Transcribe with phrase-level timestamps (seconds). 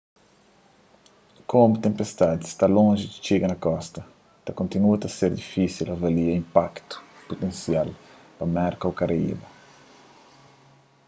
[1.53, 4.01] komu tenpestadi sta lonji di txiga na kosta
[4.45, 6.95] ta kontinua ta ser difísil avalia inpaktu
[7.29, 7.89] putensial
[8.37, 9.47] pa merka ô karaiba